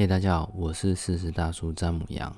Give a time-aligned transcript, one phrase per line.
[0.00, 2.34] 嘿，大家好，我是四十大叔詹姆羊。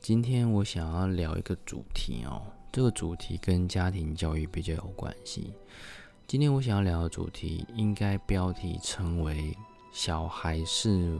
[0.00, 5.54] 今天我想要聊一个主题哦，这个主题跟家庭教育比较有关系。
[6.26, 9.56] 今天我想要聊的主题，应该标题称为
[9.94, 11.16] “小孩是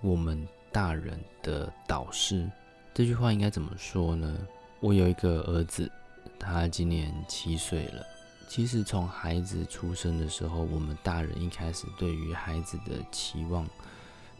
[0.00, 2.50] 我们大人的导师”。
[2.92, 4.36] 这句话应该怎么说呢？
[4.80, 5.88] 我有一个儿子，
[6.36, 8.04] 他今年七岁了。
[8.48, 13.64] 其实从孩子出生的时候，我们大人一开始对于孩子的期望。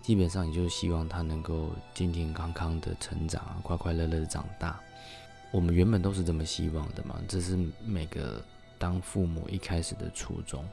[0.03, 4.81] 基本上，也就是希望他能够健健康康的成长啊，快快乐乐的长大。
[5.51, 8.43] 我们原本都是这么希望的嘛，这是每个
[8.79, 10.65] 当父母一开始的初衷。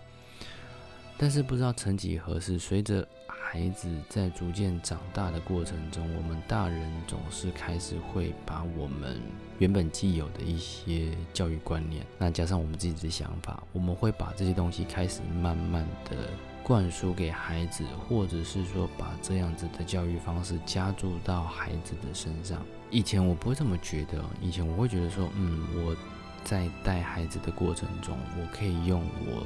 [1.18, 3.08] 但是不知道曾几何时，随着
[3.48, 9.22] 孩子在逐渐长大的过程中，我们大人总是开始会把我们
[9.60, 16.30] 原本既有的一些教育观念，那加上我们自己的想法，我们会把这些东西开始慢慢的。
[16.66, 22.60] 灌输给孩子，或者是说把这样子的教育方式加注到孩子的身上。
[22.90, 25.96] 以前我不会这么觉得，以前我会觉得说，嗯，我
[26.44, 29.46] 在带孩子的过程中，我可以用我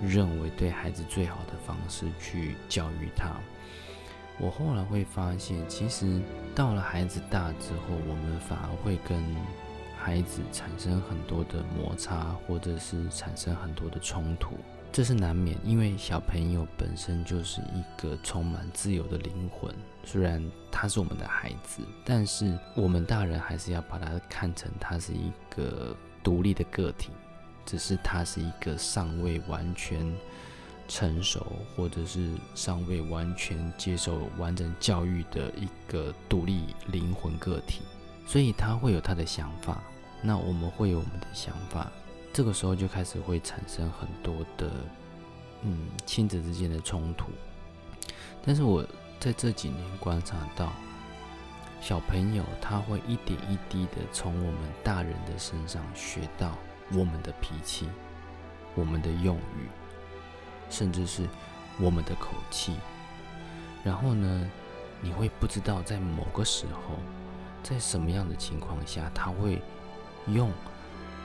[0.00, 3.30] 认为对孩子最好的方式去教育他。
[4.38, 6.20] 我后来会发现，其实
[6.54, 9.22] 到了孩子大之后，我们反而会跟
[9.98, 14.56] 孩子产生很多的摩擦，或者是产生很多的冲突。
[14.92, 19.72] 这是难免，因为小朋友本身就是一个充满自由的灵魂。
[20.04, 27.10] 虽然他是我们的孩子，但是我们大人还是要把他看成他是一个独立的个体，
[27.64, 30.00] 只是他是一个尚未完全
[30.88, 37.82] 成熟，或者是尚未完全接受完整教育的一个独立灵魂个体，
[38.26, 39.82] 所以他会有他的想法，
[40.20, 41.90] 那我们会有我们的想法。
[42.32, 44.70] 这个时候就开始会产生很多的，
[45.62, 47.26] 嗯，亲子之间的冲突。
[48.44, 48.84] 但是我
[49.18, 50.72] 在这几年观察到，
[51.80, 56.56] 小朋友他会一点一滴的从我们大人的身上学到
[56.92, 57.88] 我们的脾气、
[58.74, 59.68] 我们的用语，
[60.68, 61.28] 甚至是
[61.78, 62.76] 我们的口气。
[63.82, 64.50] 然后呢，
[65.00, 66.98] 你会不知道在某个时候，
[67.62, 69.62] 在什么样的情况下，他会
[70.26, 70.50] 用。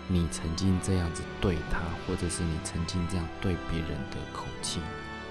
[0.07, 4.79] 你曾经这样子对他，或者是你曾经这样对别人的口气，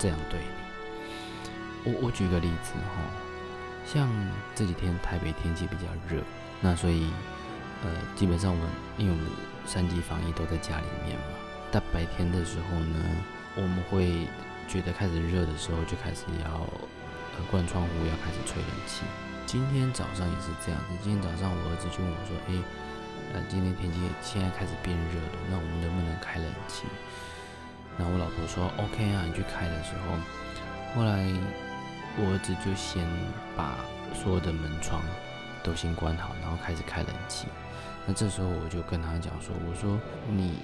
[0.00, 1.92] 这样对你。
[1.92, 3.00] 我我举个例子哈，
[3.86, 4.10] 像
[4.52, 6.24] 这几天台北天气比较热，
[6.60, 7.08] 那所以
[7.82, 9.26] 呃基本上我们因为我们
[9.66, 11.24] 三级防疫都在家里面嘛，
[11.72, 12.98] 大白天的时候呢，
[13.56, 14.28] 我们会
[14.68, 16.60] 觉得开始热的时候就开始要
[17.36, 19.02] 呃关窗户，要开始吹冷气。
[19.46, 22.54] 今天早上也是这样子，今天早上我儿子就问我说：“哎。”
[23.32, 26.84] 呃，今天天气现在开始变热了，那我们能不能开冷气？
[27.96, 30.14] 那我老婆说 OK 啊，你去开的时候，
[30.94, 31.26] 后来
[32.16, 33.02] 我儿子就先
[33.56, 33.74] 把
[34.14, 35.02] 所有的门窗
[35.64, 37.48] 都先关好，然后开始开冷气。
[38.06, 39.98] 那这时候我就跟他讲说，我说
[40.28, 40.58] 你。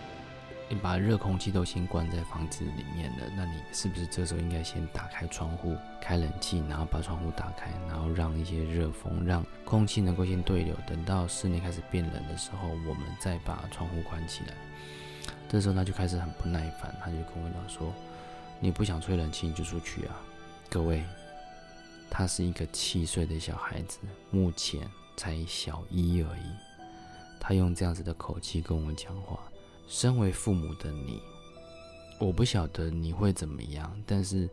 [0.72, 14.54] 你把热空气都先关在房子里面了，那你是不是这时候应该先打开窗户开冷气，然后把窗户打开，然后让一些热风让空气能够先对流，等到室内开始变冷的时候，我们再把窗户关起来。
[15.48, 17.92] 这时候他就开始很不耐烦，他就跟我讲说
[18.62, 20.14] ：“你不想吹冷气你就出去啊！”
[20.70, 21.02] 各位，
[22.10, 23.98] 他是一个七岁的小孩子，
[24.30, 26.50] 目前才小一而已，
[27.38, 29.38] 他用这样子的口气跟我讲话。
[29.86, 31.20] 身为父母的你，
[32.18, 34.48] 我不晓得你会怎么样，但是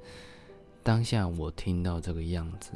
[0.83, 2.71] 当下我听到这个样子，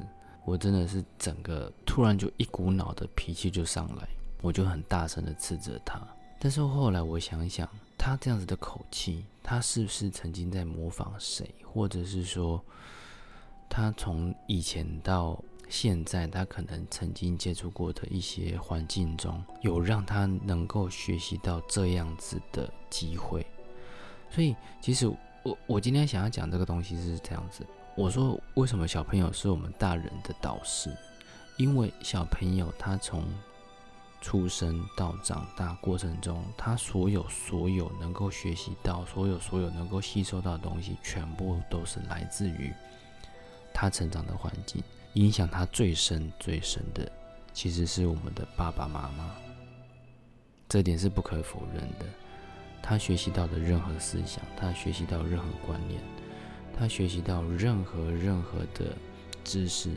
[0.46, 4.08] 我真的是整个突然就一股脑的脾气就上来，
[4.42, 6.00] 我就很大声的斥责他。
[6.40, 7.68] 但是后来我想想，
[7.98, 12.63] 他这样子的口气，他是不是曾经在模仿谁，或者是说
[13.71, 15.41] 他从以前到。
[15.69, 23.47] 现在他可能曾经接触过的一些环境中有让他能够学习到这样子的机会，
[24.29, 25.07] 所以其实
[25.43, 27.65] 我我今天想要讲这个东西是这样子。
[27.95, 30.93] 我说为什么小朋友是我们大人的导师？
[31.56, 33.24] 因为小朋友他从
[34.19, 42.74] 出生到长大过程中，他所有所有能够学习到，所有所有能够吸收到的东西，全部都是来自于
[43.73, 44.83] 他成长的环境。
[45.15, 47.12] 影响他最深、最深的，
[47.51, 49.35] 其实是我们的爸爸妈妈。
[50.69, 52.06] 这点是不可否认的。
[52.81, 56.00] 他学习到的任何思想，他学习到任何观念，
[56.79, 58.95] 他学习到任何任何的
[59.44, 59.89] 知识，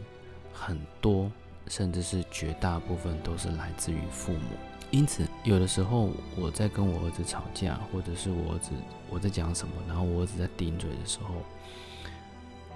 [0.52, 1.30] 很多
[1.68, 4.56] 甚至是绝大部分都是来自于父母。
[4.90, 8.72] 因此，有的时候我在跟我儿子吵架，或者是我儿子
[9.08, 11.36] 我在讲什么，然后我儿子在顶嘴的时候，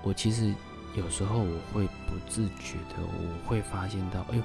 [0.04, 0.54] 我其实。
[0.94, 4.42] 有时候我会不自觉的，我会发现到，哎呦，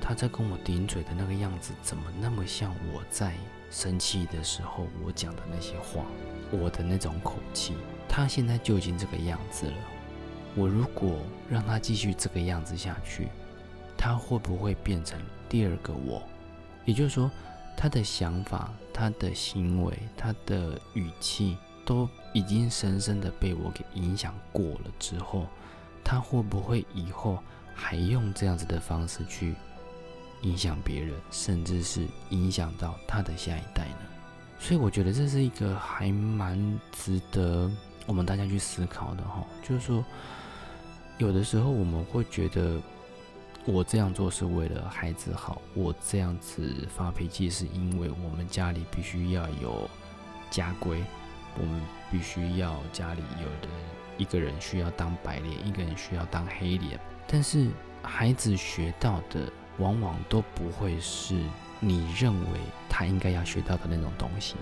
[0.00, 3.34] 他在跟我顶嘴的那个样子，怎么那么像我在
[3.70, 6.06] 生气的时候我讲的那些话，
[6.50, 7.74] 我的那种口气，
[8.08, 9.76] 他现在就已经这个样子了。
[10.54, 11.18] 我如果
[11.50, 13.28] 让他继续这个样子下去，
[13.96, 16.22] 他会不会变成第二个我？
[16.86, 17.30] 也就是说，
[17.76, 21.58] 他的想法、他的行为、他的语气。
[21.88, 25.46] 都已经深深的被我给影响过了之后，
[26.04, 27.42] 他会不会以后
[27.74, 29.54] 还用这样子的方式去
[30.42, 34.06] 影响别人，甚至是影响到他的下一代呢？
[34.58, 37.70] 所以我觉得这是一个还蛮值得
[38.04, 39.42] 我们大家去思考的哈。
[39.66, 40.04] 就是说，
[41.16, 42.78] 有的时候我们会觉得
[43.64, 49.88] 我这样做是为了孩子好，我这样子发脾气是因为我们家里必须要有
[50.50, 51.02] 家规。
[51.56, 51.80] 我们
[52.10, 53.68] 必须要家里有的
[54.16, 56.98] 一个人需要当白脸，一个人需要当黑脸。
[57.26, 57.68] 但是
[58.02, 61.34] 孩子学到的往往都不会是
[61.78, 62.58] 你认为
[62.88, 64.56] 他应该要学到的那种东西，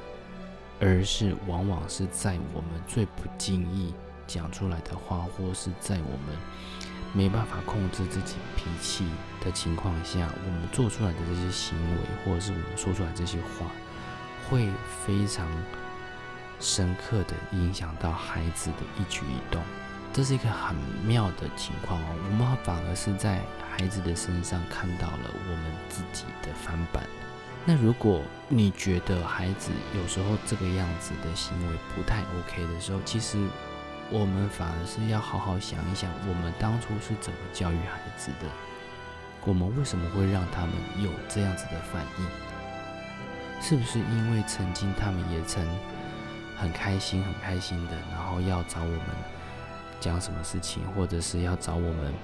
[0.81, 3.95] 而是往往是在我们最不经意
[4.27, 6.37] 讲出来的话，或是在我们
[7.13, 9.07] 没办法控制自己脾气
[9.41, 13.71] 的情况下，我们做出来的这些行为，或者是我们说出来这些话，
[14.51, 14.69] 会
[15.07, 15.47] 非常。
[16.61, 19.63] 深刻的影响到孩子的一举一动，
[20.13, 20.75] 这是一个很
[21.07, 22.07] 妙的情况哦。
[22.31, 27.03] 我们反而是在孩子的身上看到了我们自己的翻版。
[27.65, 33.37] 那如果你觉得孩子有时候这个样子的行为不太 OK 的时候，其实
[34.09, 38.47] 我们反而是要好好想一想，我们当初是怎么教育孩子的？
[39.45, 42.27] 我们为什么会让他们有这样子的反应？
[43.61, 45.65] 是不是因为曾经他们也曾？
[46.57, 49.01] 很开心，很开心的，然后要找我们
[50.01, 52.15] 讲什么事情，或者是要找我们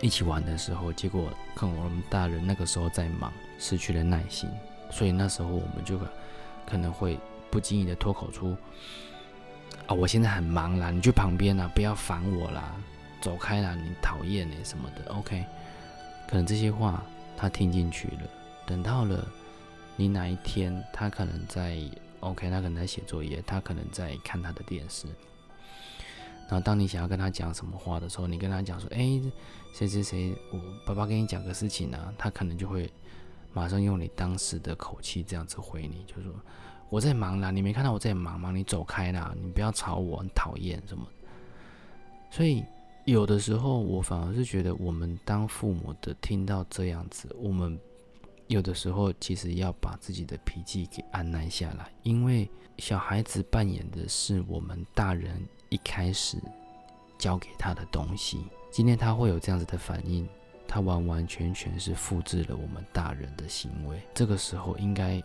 [0.00, 4.50] 一起玩的时候，结果可我们大人那个时候在忙，失去了耐心，
[4.90, 5.98] 所以那时候我们就
[6.66, 7.18] 可能会
[7.50, 8.56] 不经意的脱口出
[9.86, 12.74] ：“啊，我现在很忙啦，你去旁边啦，不要烦我啦，
[13.20, 15.12] 走开啦，你讨厌你什么的。
[15.14, 15.44] ”OK，
[16.28, 17.02] 可能这些话
[17.36, 18.22] 他听进去了，
[18.66, 19.24] 等到了
[19.94, 21.78] 你哪一天，他可能在。
[22.26, 25.06] OK，他可能在写作业，他可能在看他的电视。
[26.48, 29.20] 然后当你想要跟他讲什么话的时候，你跟他讲说：“哎，
[29.72, 32.90] 谁谁谁，我爸爸跟你讲个事情啊。”他可能就会
[33.52, 36.32] 马上用你当时的口气这样子回你，就说
[36.90, 38.50] ：“我在忙啦，你没看到我在忙吗？
[38.50, 41.06] 你走开啦，你不要吵我，很讨厌什么。”
[42.30, 42.64] 所以
[43.04, 47.78] 有的时候，我反而是觉得，我们当父母的听到这样子，我们。
[48.48, 52.48] 有的时候，其实要把自己的脾气给按耐下来，因为
[52.78, 56.38] 小孩子扮演的是我们大人一开始
[57.18, 58.46] 教给他的东西。
[58.70, 60.28] 今天他会有这样子的反应，
[60.68, 64.00] 他完完全全是复制了我们大人的行为。
[64.14, 65.22] 这个时候，应该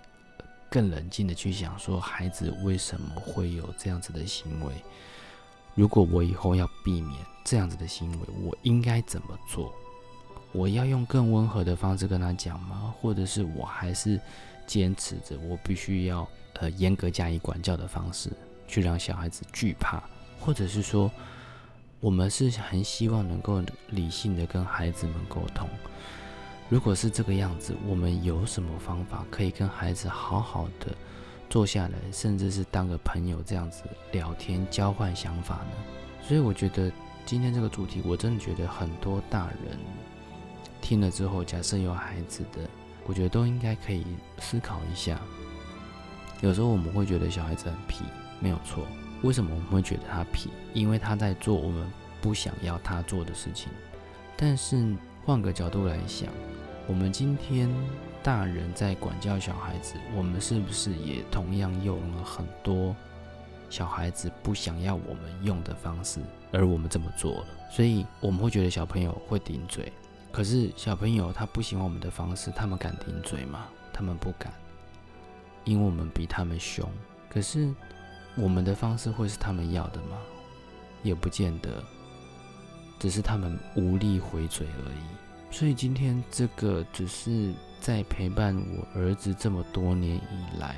[0.70, 4.74] 更冷静的去想，说孩子为什么会有这样子的行为？
[5.76, 9.74] 如果我以后要避免这样子的行为，我应该怎么做？
[10.53, 12.94] 我要用更温和的方式跟他讲吗？
[13.00, 14.19] 或者是我还是
[14.68, 16.27] 坚持着我必须要
[16.59, 18.30] 呃严格加以管教的方式
[18.68, 20.01] 去让小孩子惧怕？
[20.39, 21.09] 或者是说，
[22.00, 25.70] 我们是很希望能够理性的跟孩子们沟通？
[26.70, 30.96] 如果是这个样子，我们有什么方法可以跟孩子好好的
[31.50, 35.72] 坐下来，甚至是当个朋友这样子聊天交换想法呢？
[36.27, 36.91] 所以我觉得
[37.25, 39.77] 今天这个主题，我真的觉得很多大人。
[40.82, 42.68] 听了之后，假设有孩子的，
[43.06, 44.06] 我觉得都应该可以
[44.40, 45.20] 思考一下。
[46.42, 48.04] 有时候我们会觉得小孩子很皮，
[48.40, 48.86] 没有错。
[49.22, 50.50] 为什么我们会觉得他皮？
[50.74, 51.88] 因为他在做我们
[52.20, 53.72] 不想要他做的事情。
[54.36, 56.30] 但是换个角度来想，
[56.88, 57.70] 我们今天
[58.24, 62.96] 大人在管教小孩子，我们是不是也同样用了很多
[63.70, 66.20] 小孩子不想要我们用的方式，
[66.52, 67.46] 而我们这么做了？
[67.70, 69.94] 所以我们会觉得小朋友会顶嘴。
[70.32, 73.68] 可是小朋友他不喜欢我们的方式，他们敢顶嘴吗？
[73.92, 74.54] 他们不敢，
[75.66, 76.90] 因为我们比他们凶。
[77.30, 77.70] 可是
[78.36, 80.18] 我们的方式会是他们要的吗？
[81.04, 81.84] 也不见得，
[83.00, 85.54] 只是他们无力回嘴而已。
[85.54, 90.78] 所以今天这个只是在陪伴我儿子这么多年以来，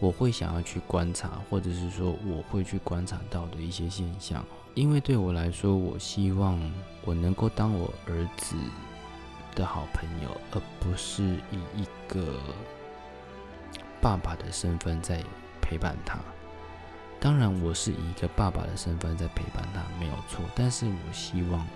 [0.00, 4.42] 我会想要去观察，或者是说我会去观察到的一些现象。
[4.78, 6.56] 因为对我来说，我希望
[7.04, 8.54] 我能够当我儿子
[9.56, 12.34] 的好朋友，而不是以一个
[14.00, 15.20] 爸爸的身份在
[15.60, 16.20] 陪伴他。
[17.18, 20.44] 当然，我是以一个爸爸的身份在陪伴他，没有错。
[20.54, 21.66] 但是我希望，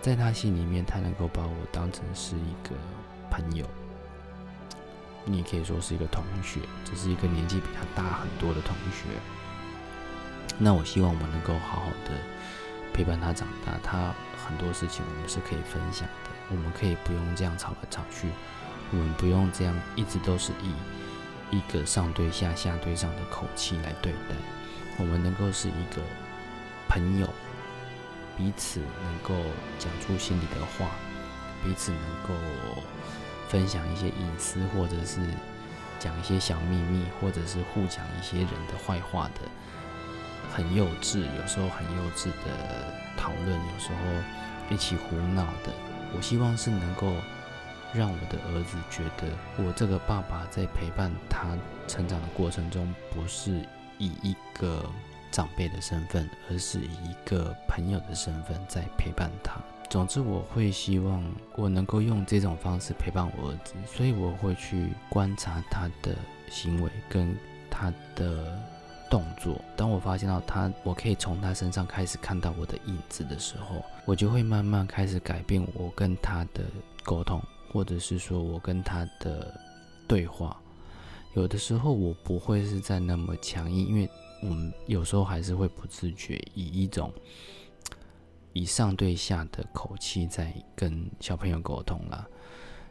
[0.00, 2.76] 在他心里面，他能够把我当成是一个
[3.32, 3.66] 朋友。
[5.24, 9.08] 你也可以说是一个同学，只是一个年纪比他大很多的同学。
[10.58, 12.12] 那我希望我们能够好好的
[12.92, 13.72] 陪伴他长大。
[13.82, 14.14] 他
[14.46, 18.28] 很多事情我们是可以分享的，我们可以不用这样吵来吵去，
[18.90, 20.72] 我们不用这样一直都是以。
[21.54, 24.34] 一个上对下、下对上的口气来对待，
[24.96, 26.00] 我们能够是一个
[26.88, 27.28] 朋友，
[28.38, 29.34] 彼此能够
[29.78, 30.88] 讲出心里的话，
[31.62, 32.82] 彼此能够
[33.48, 35.20] 分享一些隐私，或者是
[35.98, 39.42] 讲一些小秘密，或者是互讲一些人的坏话的，
[40.52, 45.72] 很幼稚，有时候很幼稚的讨论，有时候一起胡闹的。
[46.14, 47.12] 我希望是能够。
[47.94, 49.28] 让我的儿子觉得，
[49.62, 51.46] 我这个爸爸在陪伴他
[51.86, 53.60] 成长的过程中，不是
[53.98, 54.82] 以一个
[55.30, 59.60] 长辈的身份，而是以一个朋友的身份在陪伴他。
[59.90, 61.22] 总之，我会希望
[61.54, 66.16] 我能够用这种方式陪伴我儿子，所以我会去观察他的
[66.48, 67.36] 行为跟
[67.68, 68.58] 他的
[69.12, 69.60] 动作。
[69.76, 76.64] 当我发现到他，我可以从他身上开始看到我的影子的时候，我就会慢慢开始改变我跟他的
[77.04, 77.38] 沟通。
[77.70, 79.58] 或者是说我跟他的
[80.06, 80.60] 对话，
[81.34, 84.08] 有的时候我不会是在那么强硬，因为
[84.42, 87.10] 我们有时候还是会不自觉以一种
[88.52, 92.26] 以上对下的口气在跟小朋友沟通啦。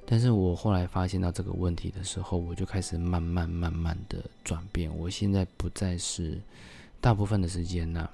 [0.05, 4.95] 但是我后来发现到这个问题的时候，我就开始慢慢慢慢的转变。
[4.97, 6.41] 我现在不再是
[6.99, 8.09] 大部分的时间呢。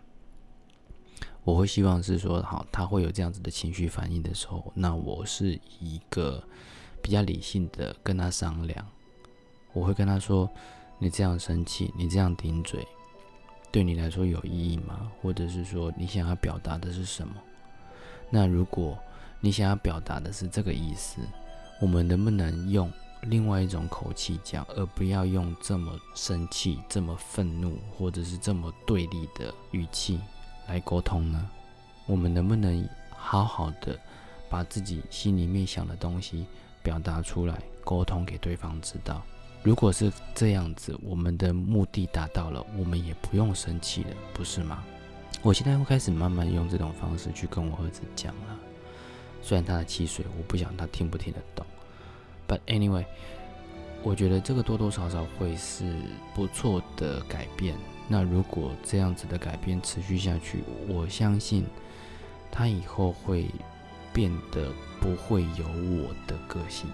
[1.44, 6.44] 我会希望是说，好，他会有这样子的情绪反应的时候，那我是一个
[7.02, 8.86] 比较理性的跟他商量。
[9.72, 10.50] 我会跟他说，
[11.00, 12.86] 你这样生气，你这样顶嘴，
[13.72, 15.10] 对你来说有意义吗？
[15.22, 17.34] 或者是说，你想要表达的是什么？
[18.30, 18.98] 那如果
[19.40, 21.22] 你想要表达的是这个意思，
[21.80, 22.92] 我们能不能用
[23.22, 30.20] 另外一种口气讲，而不要用这么生气、这么愤怒，或者是这么对立的语气？
[30.68, 31.50] 来沟通呢？
[32.06, 34.00] 我们能不能好好的
[34.50, 36.46] 把自己心里面想的东西
[36.82, 39.22] 表达出来，沟通给对方知道？
[39.64, 44.84] 如果是这样子，我们的目的达到了，我们也不用生气了，不是吗？
[45.42, 48.60] 我现在会开始慢慢用这种方式去跟我儿子讲了。
[49.42, 51.66] 虽然他的七岁，我不想他听不听得懂。
[52.48, 53.06] But anyway，
[54.04, 55.94] 我觉得这个多多少少会是
[56.34, 57.76] 不错的改变。
[58.08, 61.66] 那如果这样子的改变持续下去，我相信
[62.50, 63.48] 他以后会
[64.14, 66.90] 变得不会有我的个性，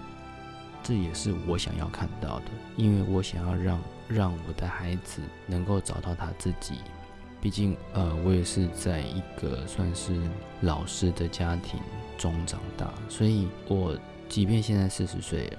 [0.82, 2.46] 这也是我想要看到的，
[2.76, 6.80] 因为我想要让让我的孩子能够找到他自己。
[7.44, 10.18] 毕竟，呃，我也是在一个算是
[10.62, 11.78] 老师的家庭
[12.16, 13.94] 中长大，所以我
[14.30, 15.52] 即便现在四十岁。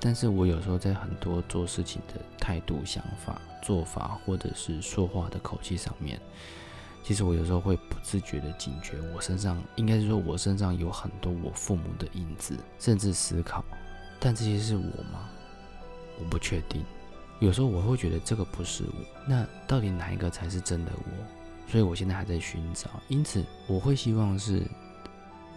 [0.00, 6.20] 但是我有时候在很多做事情的态度、想法、做法，或者是说话的口气上面，
[7.04, 13.64] 其实我有时候会不自觉的警觉，我身上应该是说我身上有很多我父母的影子，甚至思考。
[14.18, 15.28] 但这些是我吗？
[16.18, 16.84] 我不确定。
[17.38, 21.70] 有时候我会觉得这个不是我，那到底哪一个才是真的我？
[21.70, 22.90] 所以我现在还在寻找。
[23.08, 24.62] 因此，我会希望是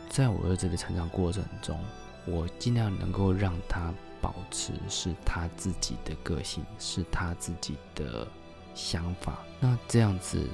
[0.10, 1.80] 在我儿子的成长过程中，
[2.26, 3.94] 我尽量能够让他。
[4.22, 8.28] 保持是他自己的个性，是他自己的
[8.76, 9.40] 想法。
[9.62, 10.46] 那这样子，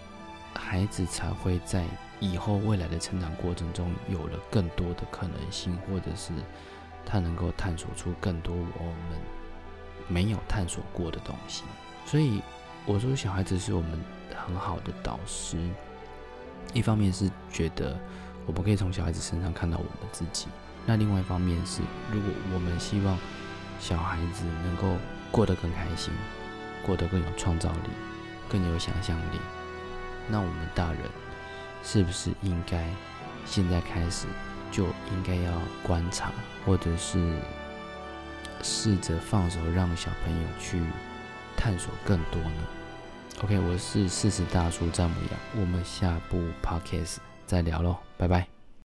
[0.53, 1.83] 孩子才会在
[2.19, 6.31] 以后未来的成长过程中有了更多的可能性，或者是
[7.07, 9.19] 他能够探索出更多我们
[10.07, 11.63] 没有探索过的东西。
[12.05, 12.41] 所以
[12.85, 13.91] 我说，小孩子是我们
[14.35, 15.57] 很好的导师。
[16.73, 17.97] 一方面是觉得
[18.45, 20.47] 我们可以从小孩子身上看到我们自己，
[20.85, 23.17] 那另外一方面是，如果我们希望。
[23.77, 24.97] 小孩子能够
[25.31, 26.11] 过得更开心，
[26.85, 27.89] 过得更有创造力，
[28.49, 29.39] 更有想象力。
[30.29, 31.01] 那我们大人
[31.83, 32.89] 是不是应该
[33.45, 34.27] 现在开始
[34.71, 35.51] 就应该要
[35.83, 36.31] 观察，
[36.65, 37.37] 或者是
[38.65, 40.81] 试着放手，让小朋友去
[41.55, 42.67] 探索更多呢
[43.43, 48.54] ？OK，我是四十大叔詹姆杨，我们下部 Podcast 再聊喽，拜拜。